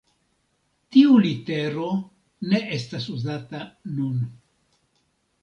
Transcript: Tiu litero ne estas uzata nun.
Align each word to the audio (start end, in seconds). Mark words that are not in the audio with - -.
Tiu 0.95 1.17
litero 1.25 1.89
ne 2.55 2.63
estas 2.79 3.07
uzata 3.17 3.63
nun. 4.01 4.19